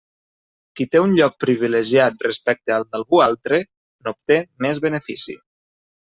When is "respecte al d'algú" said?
2.27-3.21